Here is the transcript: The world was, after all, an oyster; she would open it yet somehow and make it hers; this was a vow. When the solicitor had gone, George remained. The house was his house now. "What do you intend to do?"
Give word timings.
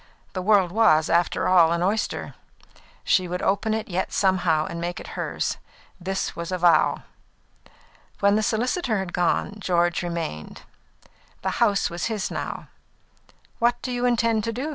The 0.33 0.41
world 0.41 0.71
was, 0.71 1.11
after 1.11 1.47
all, 1.47 1.71
an 1.71 1.83
oyster; 1.83 2.33
she 3.03 3.27
would 3.27 3.43
open 3.43 3.75
it 3.75 3.87
yet 3.87 4.11
somehow 4.11 4.65
and 4.65 4.81
make 4.81 4.99
it 4.99 5.09
hers; 5.13 5.57
this 5.99 6.35
was 6.35 6.51
a 6.51 6.57
vow. 6.57 7.03
When 8.19 8.35
the 8.35 8.41
solicitor 8.41 8.97
had 8.97 9.13
gone, 9.13 9.57
George 9.59 10.01
remained. 10.01 10.63
The 11.43 11.51
house 11.61 11.91
was 11.91 12.05
his 12.05 12.29
house 12.29 12.31
now. 12.31 12.67
"What 13.59 13.79
do 13.83 13.91
you 13.91 14.07
intend 14.07 14.43
to 14.45 14.51
do?" 14.51 14.69